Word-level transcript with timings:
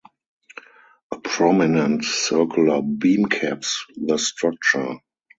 A 1.11 1.19
prominent 1.19 2.03
circular 2.05 2.81
beam 2.81 3.27
caps 3.27 3.85
the 3.95 4.17
structure. 4.17 4.95